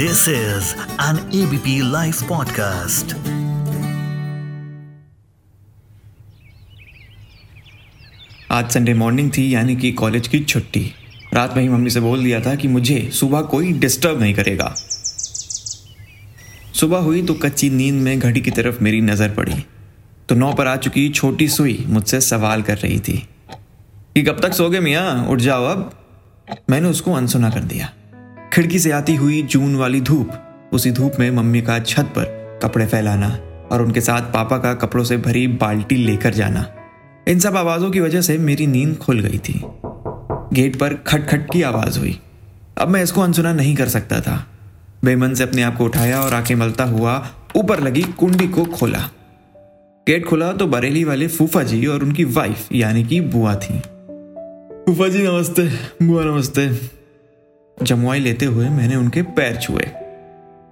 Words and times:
This 0.00 0.18
is 0.18 0.62
an 1.00 1.16
ABP 1.16 1.82
Life 1.82 2.18
podcast. 2.22 3.14
आज 8.50 8.70
Sunday 8.70 8.94
morning 8.94 9.30
थी, 9.30 9.54
यानी 9.54 9.76
कि 9.76 9.92
कॉलेज 9.92 10.28
की 10.28 10.40
छुट्टी। 10.40 10.92
रात 11.34 11.54
में 11.56 11.62
ही 11.62 11.68
मम्मी 11.68 11.90
से 11.90 12.00
बोल 12.00 12.24
दिया 12.24 12.40
था 12.40 12.54
कि 12.54 12.68
मुझे 12.68 13.10
सुबह 13.12 13.40
कोई 13.40 13.72
डिस्टर्ब 13.72 14.20
नहीं 14.20 14.34
करेगा। 14.34 14.74
सुबह 16.74 16.98
हुई 16.98 17.22
तो 17.22 17.34
कच्ची 17.34 17.70
नींद 17.70 17.94
में 17.94 18.18
घड़ी 18.18 18.40
की 18.40 18.50
तरफ़ 18.50 18.80
मेरी 18.80 19.00
नज़र 19.00 19.28
पड़ी। 19.28 19.66
तो 20.28 20.34
नौ 20.34 20.52
पर 20.52 20.66
आ 20.66 20.76
चुकी 20.76 21.08
छोटी 21.08 21.48
सुई 21.48 21.84
मुझसे 21.88 22.20
सवाल 22.20 22.62
कर 22.62 22.78
रही 22.78 23.00
थी 23.00 23.28
कि, 24.14 24.22
कब 24.22 24.40
तक 24.40 24.54
सोगे 24.54 24.80
मियाँ? 24.80 25.26
उठ 25.26 25.38
जाओ 25.38 25.64
अब। 25.64 26.06
मैंने 26.70 26.88
उसको 26.88 27.12
अनसुना 27.12 27.50
कर 27.50 27.60
दिया। 27.60 27.92
खिड़की 28.52 28.78
से 28.78 28.90
आती 28.90 29.14
हुई 29.14 29.42
जून 29.42 29.76
वाली 29.76 30.00
धूप। 30.00 30.30
उसी 30.72 30.90
धूप 30.90 31.12
में 31.20 31.30
मम्मी 31.30 31.62
का 31.62 31.78
छत 31.78 32.02
पर 32.02 32.60
कपड़े 32.62 32.86
फैलाना 32.86 33.38
और 33.72 33.82
उनके 33.82 34.00
साथ 34.00 34.20
पापा 34.20 34.58
का 34.58 34.74
कपड़ों 34.74 35.04
से 35.04 35.16
भरी 35.16 35.46
बाल्टी 35.46 35.96
लेकर 35.96 36.34
जाना। 36.34 36.66
इन 37.28 37.38
सब 37.38 37.56
आवाज़ों 37.56 37.90
की 37.90 38.00
वजह 38.00 38.20
से 38.20 38.38
मेरी 38.38 38.66
नींद 38.66 38.96
खुल 38.96 39.20
गई 39.20 39.38
थी। 39.38 39.62
गेट 40.52 40.76
पर 40.76 40.94
खटखट 40.94 41.52
की 41.52 41.62
आवाज़ 41.62 41.98
हुई। 41.98 42.20
अब 42.78 42.88
मैं 42.88 43.02
इसको 43.02 43.20
अनसुना 43.20 43.52
नहीं 43.52 43.76
कर 43.76 43.88
सकता 43.88 44.20
था। 44.20 44.46
बेमन 45.04 45.34
से 45.34 45.42
अपने 45.42 45.62
आप 45.62 45.76
को 45.76 45.84
उठाया 45.84 46.20
और 46.20 46.34
आँखें 46.34 46.54
मलता 46.54 46.84
हुआ 46.84 47.28
ऊपर 47.56 47.80
लगी 47.80 48.02
कुंडी 48.02 48.48
को 48.48 48.64
खोला। 48.64 49.10
गेट 50.08 50.26
खुला 50.26 50.52
तो 50.52 50.66
बरेली 50.66 51.04
वाले 51.04 51.28
फूफा 51.28 51.62
जी 51.62 51.86
और 51.86 52.02
उनकी 52.02 52.24
वाइफ 52.24 52.72
यानी 52.72 53.04
कि 53.04 53.20
बुआ 53.20 53.54
थी। 53.54 53.78
फूफा 54.86 55.08
जी, 55.08 55.22
नमस्ते। 55.22 55.70
बुआ, 56.06 56.24
नमस्ते। 56.24 56.99
जमुआई 57.82 58.20
लेते 58.20 58.46
हुए 58.46 58.68
मैंने 58.68 58.96
उनके 58.96 59.22
पैर 59.22 59.56
छुए। 59.56 59.84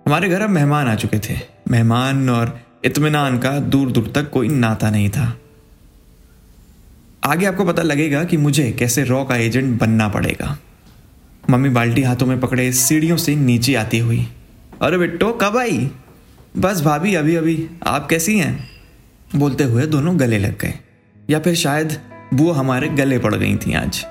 हमारे 0.06 0.28
घर 0.28 0.40
अब 0.40 0.50
मेहमान 0.50 0.88
आ 0.88 0.94
चुके 0.94 1.18
थे। 1.18 1.38
मेहमान 1.70 2.30
और 2.30 2.60
इतमान 2.84 3.38
का 3.38 3.58
दूर 3.58 3.92
दूर 3.92 4.12
तक 4.14 4.30
कोई 4.30 4.48
नाता 4.48 4.90
नहीं 4.90 5.10
था। 5.10 5.38
आगे 7.24 7.46
आपको 7.46 7.64
पता 7.64 7.82
लगेगा 7.82 8.24
कि 8.24 8.36
मुझे 8.36 8.72
कैसे 8.72 9.04
रॉ 9.04 9.24
का 9.24 9.36
एजेंट 9.36 9.80
बनना 9.80 10.08
पड़ेगा। 10.08 10.58
मम्मी 11.50 11.68
बाल्टी 11.68 12.02
हाथों 12.02 12.26
में 12.26 12.40
पकड़े 12.40 12.72
सीढ़ियों 12.72 13.16
से 13.16 13.36
नीचे 13.36 13.74
आती 13.74 13.98
हुई, 13.98 14.28
अरे 14.82 14.98
बिट्टो 14.98 15.32
कब 15.32 15.56
आई? 15.56 15.90
बस 16.58 16.82
भाभी, 16.82 17.14
अभी 17.14 17.34
अभी, 17.34 17.70
आप 17.86 18.06
कैसी 18.10 18.38
हैं? 18.38 18.68
बोलते 19.36 19.64
हुए 19.64 19.86
दोनों 19.86 20.20
गले 20.20 20.38
लग 20.38 20.58
गए। 20.58 20.74
या 21.30 21.38
फिर 21.38 21.54
शायद 21.54 22.00
बुआ 22.34 22.54
हमारे 22.54 22.88
गले 22.88 23.18
पड़ 23.18 23.34
गई 23.34 23.56
थी 23.56 23.74
आज। 23.74 24.06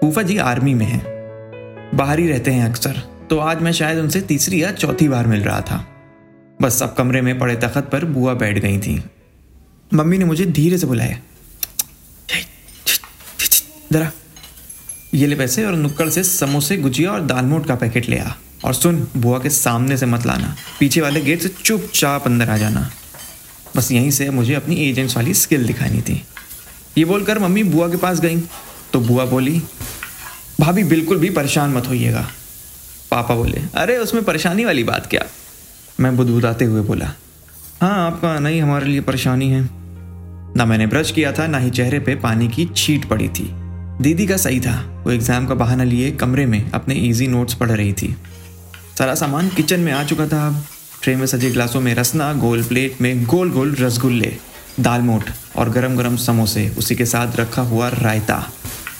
फूफा 0.00 0.22
जी 0.22 0.38
आर्मी 0.38 0.74
में 0.74 0.86
हैं। 0.86 1.17
बाहर 1.94 2.18
ही 2.18 2.28
रहते 2.28 2.50
हैं 2.50 2.70
अक्सर। 2.70 2.92
तो 3.30 3.38
आज 3.38 3.62
मैं 3.62 3.72
शायद 3.72 3.98
उनसे 3.98 4.20
तीसरी 4.20 4.62
या 4.62 4.72
चौथी 4.72 5.08
बार 5.08 5.26
मिल 5.26 5.40
रहा 5.40 5.60
था। 5.60 5.88
बस 6.62 6.82
अब 6.82 6.94
कमरे 6.98 7.20
में 7.20 7.38
पड़े 7.38 7.56
तखत 7.56 7.88
पर 7.92 8.04
बुआ 8.04 8.34
बैठ 8.34 8.58
गई 8.58 8.78
थी। 8.78 9.02
मम्मी 9.94 10.18
ने 10.18 10.24
मुझे 10.24 10.46
धीरे 10.46 10.78
से 10.78 10.86
बुलाया। 10.86 11.18
जरा, 13.92 14.12
ये 15.14 15.26
ले 15.26 15.36
पैसे 15.36 15.64
और 15.64 15.72
नुक्कड़ 15.72 16.08
से 16.08 16.24
समोसे, 16.24 16.76
गुजिया 16.76 17.10
और 17.10 17.20
दालमोट 17.20 17.66
का 17.66 17.74
पैकेट 17.74 18.08
ले 18.08 18.18
आ। 18.18 18.30
और 18.64 18.74
सुन, 18.74 19.08
बुआ 19.16 19.38
के 19.38 19.50
सामने 19.50 19.96
से 19.96 20.06
मत 20.06 20.26
लाना। 20.26 20.56
पीछे 20.80 21.00
वाले 21.00 21.20
गेट 21.20 21.42
से 21.42 21.48
चुपचाप 21.48 22.26
अंदर 22.26 22.50
आ 22.50 22.56
जाना। 22.56 22.90
बस 23.76 23.92
यहीं 23.92 24.10
से 24.10 24.30
मुझे 24.30 24.54
अपनी 24.54 24.76
एजेंट्स 24.76 25.16
वाली 25.16 25.34
स्किल 25.34 25.66
दिखानी 25.66 26.02
थी। 26.02 26.24
ये 26.98 27.04
बोलकर 27.04 27.38
मम्मी 27.38 27.62
बुआ 27.62 27.88
के 27.88 27.96
पास 27.96 28.20
गई। 28.20 28.40
तो 28.92 29.00
बुआ 29.00 29.24
बोली 29.24 29.62
भाभी 30.60 30.84
बिल्कुल 30.84 31.18
भी 31.18 31.30
परेशान 31.30 31.70
मत 31.70 31.88
होइएगा। 31.88 32.28
पापा 33.10 33.34
बोले, 33.34 33.62
अरे, 33.74 33.96
उसमें 33.96 34.24
परेशानी 34.24 34.64
वाली 34.64 34.84
बात 34.84 35.06
क्या? 35.06 35.22
मैं 36.00 36.16
बुदबुदाते 36.16 36.64
हुए 36.64 36.80
बोला 36.80 37.12
हाँ 37.80 38.06
आपका 38.06 38.28
आना 38.28 38.48
ही 38.48 38.58
हमारे 38.58 38.86
लिए 38.86 39.00
परेशानी 39.00 39.50
है। 39.50 39.68
ना 40.56 40.64
मैंने 40.64 40.86
ब्रश 40.86 41.10
किया 41.10 41.32
था, 41.32 41.46
ना 41.46 41.58
ही 41.58 41.70
चेहरे 41.70 41.98
पे 41.98 42.14
पानी 42.14 42.48
की 42.48 42.68
छीट 42.76 43.04
पड़ी 43.04 43.28
थी। 43.28 43.50
दीदी 44.00 44.26
का 44.26 44.36
सही 44.36 44.60
था, 44.60 45.02
वो 45.06 45.12
एग्ज़ाम 45.12 45.46
का 45.46 45.54
बहाना 45.54 45.84
लिए 45.84 46.10
कमरे 46.10 46.46
में 46.46 46.70
अपने 46.70 46.94
इजी 46.94 47.26
नोट्स 47.26 47.54
पढ़ 47.54 47.70
रही 47.70 47.92
थी। 47.92 48.16
सारा 48.98 49.14
सामान 49.14 49.48
किचन 49.48 49.80
में 49.80 49.92
आ 49.92 50.04
चुका 50.04 50.28
था। 50.28 50.46
अब 50.46 50.64
ट्रे 51.02 51.16
में 51.16 51.26
सजे 51.26 51.50
ग्लासों 51.50 51.80
में 51.80 51.94
रसना, 51.94 52.32
गोल 52.32 52.62
प्लेट 52.62 52.96
में 53.00 53.24
गोल 53.24 53.50
गोल 53.50 53.74
रसगुल्ले, 53.74 54.36
दाल 54.80 55.00
मोट 55.00 55.24
और 55.56 55.70
गरम 55.70 55.96
गरम 55.96 56.16
समोसे, 56.16 56.74
उसी 56.78 56.94
के 56.94 57.06
साथ 57.06 57.36
रखा 57.36 57.62
हुआ 57.62 57.88
रायता। 57.88 58.52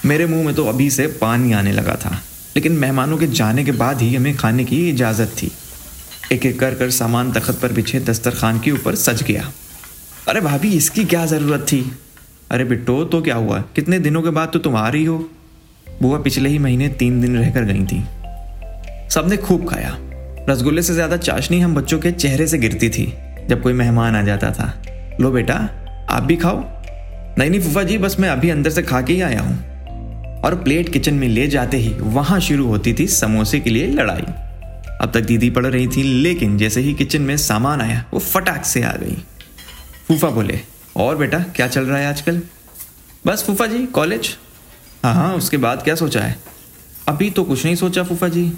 मेरे 0.08 0.26
मुँह 0.26 0.44
में 0.44 0.54
तो 0.54 0.64
अभी 0.66 0.88
से 0.90 1.06
पानी 1.20 1.52
आने 1.52 1.72
लगा 1.72 1.94
था, 1.96 2.10
लेकिन 2.56 2.72
मेहमानों 2.74 3.16
के 3.18 3.26
जाने 3.28 3.64
के 3.64 3.72
बाद 3.74 4.00
ही 4.00 4.14
हमें 4.14 4.36
खाने 4.36 4.64
की 4.64 4.88
इजाज़त 4.90 5.34
थी। 5.36 5.50
एक 6.32 6.46
एक 6.46 6.58
कर 6.60 6.74
कर 6.74 6.90
सामान 6.90 7.32
तखत 7.32 7.58
पर 7.62 7.72
बिछे 7.72 8.00
दस्तरखान 8.00 8.60
के 8.60 8.70
ऊपर 8.70 8.94
सज 8.96 9.22
गया। 9.22 9.50
अरे 10.28 10.40
भाभी, 10.40 10.68
इसकी 10.68 11.04
क्या 11.04 11.24
ज़रूरत 11.26 11.66
थी? 11.72 11.80
अरे 12.50 12.64
बिट्टो 12.64 13.04
तो 13.04 13.20
क्या 13.22 13.34
हुआ? 13.36 13.60
कितने 13.76 13.98
दिनों 13.98 14.22
के 14.22 14.30
बाद 14.30 14.50
तो 14.52 14.58
तुम 14.58 14.76
आ 14.76 14.88
रही 14.88 15.04
हो? 15.04 15.18
बुआ 16.02 16.18
पिछले 16.18 16.48
ही 16.48 16.58
महीने 16.58 16.88
तीन 16.88 17.20
दिन 17.20 17.36
रहकर 17.36 17.64
गई 17.64 17.84
थी। 17.84 18.02
सबने 19.10 19.36
खूब 19.36 19.68
खाया। 19.70 19.96
रसगुल्ले 20.48 20.82
से 20.82 20.94
ज़्यादा 20.94 21.16
चाशनी 21.18 21.60
हम 21.60 21.74
बच्चों 21.74 21.98
के 21.98 22.12
चेहरे 22.12 22.46
से 22.46 22.58
गिरती 22.58 22.88
थी, 22.88 23.12
जब 23.48 23.62
कोई 23.62 23.72
मेहमान 23.74 24.16
आ 24.16 24.22
जाता 24.22 24.50
था। 24.50 24.72
लो 25.20 25.30
बेटा, 25.30 25.54
आप 26.10 26.22
भी 26.22 26.36
खाओ। 26.36 26.64
नहीं 27.38 27.50
नहीं, 27.50 27.60
फूफा 27.60 27.82
जी, 27.82 27.98
बस 27.98 28.16
मैं 28.20 28.28
अभी 28.28 28.50
अंदर 28.50 28.70
से 28.70 28.82
खा 28.82 29.00
के 29.00 29.12
ही 29.12 29.20
आया 29.20 29.40
हूँ। 29.40 29.64
और 30.44 30.54
प्लेट 30.54 30.88
किचन 30.88 31.14
में 31.14 31.28
ले 31.28 31.46
जाते 31.46 31.76
ही 31.76 31.94
वहाँ 31.98 32.40
शुरू 32.40 32.66
होती 32.66 32.94
थी 32.94 33.06
समोसे 33.06 33.60
के 33.60 33.70
लिए 33.70 33.86
लड़ाई। 33.86 34.24
अब 35.00 35.10
तक 35.14 35.20
दीदी 35.20 35.50
पढ़ 35.50 35.66
रही 35.66 35.86
थी, 35.86 36.02
लेकिन 36.02 36.58
जैसे 36.58 36.80
ही 36.80 36.94
किचन 36.94 37.22
में 37.22 37.36
सामान 37.36 37.80
आया, 37.80 38.04
वो 38.12 38.20
फटाक 38.20 38.64
से 38.64 38.82
आ 38.82 38.92
गई। 38.92 39.22
फूफा 40.08 40.28
बोले, 40.28 40.60
और 40.96 41.16
बेटा, 41.16 41.38
क्या 41.38 41.68
चल 41.68 41.84
रहा 41.84 41.98
है 41.98 42.06
आजकल? 42.06 42.42
बस 43.26 43.44
फूफा 43.44 43.66
जी, 43.66 43.86
कॉलेज। 43.86 44.36
हाँ 45.04 45.14
हाँ 45.14 45.34
उसके 45.34 45.56
बाद 45.56 45.82
क्या 45.82 45.94
सोचा 45.94 46.20
है? 46.20 46.36
अभी 47.08 47.30
तो 47.30 47.44
कुछ 47.44 47.64
नहीं 47.64 47.74
सोचा 47.74 48.02
फूफा 48.02 48.28
जी। 48.28 48.52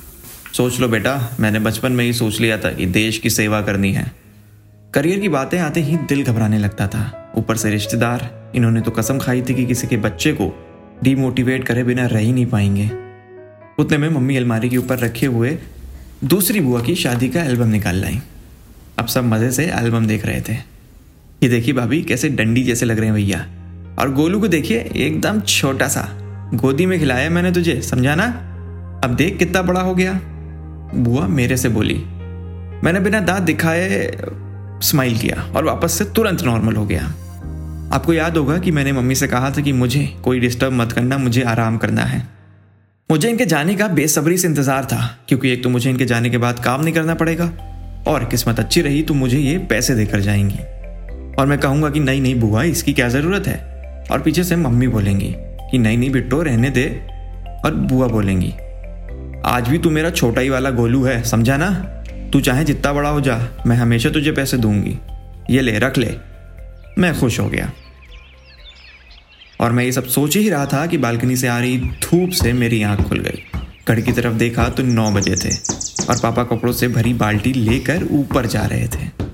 सोच 0.52 0.80
लो 0.80 0.88
बेटा, 0.88 1.36
मैंने 1.40 1.58
बचपन 1.58 1.92
में 1.92 2.04
ही 2.04 2.12
सोच 2.12 2.40
लिया 2.40 2.58
था 2.58 2.72
कि 2.72 2.86
देश 2.86 3.18
की 3.18 3.30
सेवा 3.30 3.62
करनी 3.62 3.92
है। 3.92 4.12
करियर 4.94 5.18
की 5.18 5.28
बातें 5.28 5.58
आते 5.58 5.80
ही 5.80 5.96
दिल 5.96 6.24
घबराने 6.24 6.58
लगता 6.58 6.86
था। 6.86 7.32
ऊपर 7.36 7.56
से 7.56 7.70
रिश्तेदार, 7.70 8.52
इन्होंने 8.54 8.80
तो 8.80 8.90
कसम 8.90 9.18
खाई 9.18 9.42
थी 9.42 9.54
कि 9.54 9.66
किसी 9.66 9.86
के 9.86 9.96
बच्चे 9.96 10.32
को 10.32 10.69
डीमोटिवेट 11.04 11.64
करे 11.64 11.84
बिना 11.84 12.06
रह 12.06 12.18
ही 12.18 12.32
नहीं 12.32 12.46
पाएँगे। 12.46 12.90
उतने 13.78 13.98
में 13.98 14.08
मम्मी 14.10 14.36
अलमारी 14.36 14.68
के 14.68 14.76
ऊपर 14.76 14.98
रखे 14.98 15.26
हुए 15.26 15.56
दूसरी 16.24 16.60
बुआ 16.60 16.80
की 16.80 16.94
शादी 16.94 17.28
का 17.28 17.42
एल्बम 17.42 17.68
निकाल 17.68 17.96
लाई 17.96 18.18
अब 18.98 19.06
सब 19.06 19.24
मज़े 19.24 19.50
से 19.52 19.64
एल्बम 19.66 20.06
देख 20.06 20.26
रहे 20.26 20.40
थे। 20.40 20.52
ये 21.42 21.48
देखिए 21.48 21.74
भाभी, 21.74 22.02
कैसे 22.02 22.28
डंडी 22.28 22.62
जैसे 22.62 22.86
लग 22.86 22.96
रहे 22.96 23.06
हैं 23.06 23.14
भैया। 23.14 23.46
और 23.98 24.12
गोलू 24.14 24.40
को 24.40 24.48
देखिए, 24.48 24.78
एकदम 24.96 25.40
छोटा 25.40 25.88
सा। 25.88 26.08
गोदी 26.54 26.86
में 26.86 26.98
खिलाया 26.98 27.30
मैंने 27.30 27.52
तुझे, 27.52 27.80
समझा 27.82 28.14
ना? 28.14 28.26
अब 29.04 29.14
देख 29.16 29.38
कितना 29.38 29.62
बड़ा 29.62 29.80
हो 29.80 29.94
गया। 29.94 30.12
बुआ 30.94 31.26
मेरे 31.28 31.56
से 31.56 31.68
बोली, 31.68 31.94
मैंने 32.84 33.00
बिना 33.00 33.20
दांत 33.20 33.42
दिखाए 33.42 34.16
स्माइल 34.82 35.18
किया 35.18 35.42
और 35.56 35.64
वापस 35.64 35.92
से 35.92 36.04
तुरंत 36.04 36.42
नॉर्मल 36.42 36.76
हो 36.76 36.84
गया। 36.86 37.12
आपको 37.92 38.12
याद 38.12 38.36
होगा 38.36 38.58
कि 38.58 38.70
मैंने 38.70 38.92
मम्मी 38.92 39.14
से 39.14 39.26
कहा 39.28 39.50
था 39.50 39.60
कि 39.60 39.72
मुझे 39.72 40.04
कोई 40.24 40.40
डिस्टर्ब 40.40 40.72
मत 40.72 40.92
करना, 40.92 41.18
मुझे 41.18 41.42
आराम 41.42 41.76
करना 41.76 42.02
है। 42.02 42.22
मुझे 43.10 43.30
इनके 43.30 43.44
जाने 43.44 43.74
का 43.74 43.88
बेसब्री 43.88 44.36
से 44.38 44.48
इंतज़ार 44.48 44.84
था, 44.84 45.18
क्योंकि 45.28 45.50
एक 45.52 45.62
तो 45.62 45.68
मुझे 45.68 45.90
इनके 45.90 46.04
जाने 46.04 46.30
के 46.30 46.38
बाद 46.38 46.58
काम 46.58 46.82
नहीं 46.84 46.94
करना 46.94 47.14
पड़ेगा, 47.14 47.50
और 48.08 48.24
किस्मत 48.24 48.58
अच्छी 48.58 48.82
रही 48.82 49.02
तो 49.02 49.14
मुझे 49.14 49.38
ये 49.38 49.56
पैसे 49.70 49.94
देकर 49.94 50.20
जाएँगी। 50.20 50.58
और 51.34 51.46
मैं 51.46 51.58
कहूँगा 51.58 51.90
कि 51.90 52.00
नहीं 52.00 52.20
नहीं 52.20 52.38
बुआ, 52.40 52.62
इसकी 52.62 52.92
क्या 52.92 53.08
ज़रूरत 53.08 53.46
है? 53.46 53.58
और 54.12 54.20
पीछे 54.20 54.44
से 54.44 54.56
मम्मी 54.56 54.88
बोलेंगी 54.88 55.34
कि 55.70 55.78
नहीं 55.78 55.98
नहीं 55.98 56.10
बिट्टो, 56.10 56.42
रहने 56.42 56.70
दे, 56.70 56.86
और 57.64 57.74
बुआ 57.74 58.08
बोलेंगी, 58.08 58.52
आज 59.46 59.68
भी 59.68 59.78
तू 59.78 59.90
मेरा 59.90 60.10
छोटा 60.10 60.40
ही 60.40 60.48
वाला 60.48 60.70
गोलू 60.70 61.02
है, 61.04 61.22
समझा 61.24 61.56
ना? 61.56 61.70
तू 62.32 62.40
चाहे 62.40 62.64
जितना 62.64 62.92
बड़ा 62.92 63.08
हो 63.08 63.20
जा, 63.20 63.40
मैं 63.66 63.76
हमेशा 63.76 64.10
तुझे 64.10 64.32
पैसे 64.32 64.56
दूँगी। 64.56 64.98
ये 65.50 65.60
ले, 65.60 65.78
रख 65.78 65.98
ले। 65.98 66.16
मैं 66.98 67.20
खुश 67.20 67.40
हो 67.40 67.48
गया। 67.48 67.72
और 69.60 69.72
मैं 69.72 69.84
ये 69.84 69.92
सब 69.92 70.04
सोच 70.04 70.36
ही 70.36 70.48
रहा 70.48 70.66
था 70.66 70.86
कि 70.86 70.98
बालकनी 70.98 71.36
से 71.36 71.48
आ 71.48 71.58
रही 71.58 71.78
धूप 71.78 72.30
से 72.30 72.52
मेरी 72.52 72.82
आँख 72.82 73.00
खुल 73.00 73.18
गई। 73.18 73.42
घड़ी 73.88 74.02
की 74.02 74.12
तरफ़ 74.12 74.34
देखा 74.34 74.68
तो 74.68 74.82
नौ 74.82 75.10
बजे 75.10 75.36
थे 75.36 75.54
और 76.10 76.18
पापा 76.22 76.44
कपड़ों 76.44 76.72
से 76.72 76.88
भरी 76.88 77.14
बाल्टी 77.14 77.52
लेकर 77.52 78.08
ऊपर 78.10 78.46
जा 78.46 78.66
रहे 78.66 78.88
थे। 78.88 79.30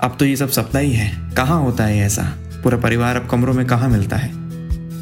अब 0.00 0.16
तो 0.18 0.24
ये 0.24 0.36
सब 0.36 0.50
सपना 0.50 0.80
ही 0.80 0.92
है। 0.92 1.34
कहाँ 1.36 1.60
होता 1.60 1.84
है 1.84 1.98
ऐसा? 1.98 2.22
पूरा 2.62 2.78
परिवार 2.78 3.16
अब 3.16 3.28
कमरों 3.30 3.54
में 3.54 3.66
कहाँ 3.66 3.88
मिलता 3.88 4.16
है? 4.16 4.30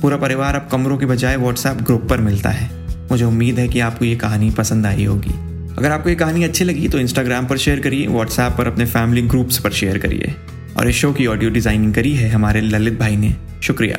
पूरा 0.00 0.16
परिवार 0.16 0.54
अब 0.54 0.68
कमरों 0.72 0.98
के 0.98 1.06
बजाय 1.06 1.36
व्हाट्सएप 1.36 1.74
ग्रुप 1.74 2.08
पर 2.10 2.18
मिलता 2.18 2.50
है। 2.50 2.70
मुझे 3.10 3.24
उम्मीद 3.24 3.58
है 3.58 3.68
कि 3.68 3.80
आपको 3.80 4.04
ये 4.04 4.16
कहानी 4.16 4.50
पसंद 4.50 4.86
आई 4.86 5.04
होगी। 5.04 5.30
अगर 5.78 5.90
आपको 5.90 6.08
ये 6.08 6.14
कहानी 6.14 6.44
अच्छी 6.44 6.64
लगी 6.64 6.88
तो 6.88 6.98
इंस्टाग्राम 6.98 7.46
पर 7.46 7.56
शेयर 7.56 7.80
करिए 7.80 8.06
व्हाट्सएप 8.06 8.52
पर 8.52 8.66
अपने 8.66 8.84
फैमिली 8.86 9.22
ग्रुप्स 9.22 9.58
पर 9.58 9.72
शेयर 9.72 9.98
करिए। 9.98 10.34
और 10.78 10.88
इस 10.88 10.96
शो 10.96 11.12
की 11.12 11.26
ऑडियो 11.26 11.50
डिज़ाइनिंग 11.50 11.94
करी 11.94 12.14
है 12.14 12.28
हमारे 12.28 12.60
ललित 12.60 12.98
भाई 12.98 13.16
ने 13.16 13.34
शुक्रिया 13.62 13.98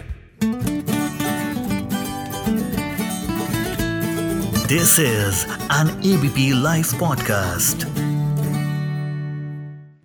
this 4.68 5.00
is 5.00 5.46
an 5.74 5.88
ABP 6.14 6.52
Live 6.64 6.86
podcast. 6.98 7.97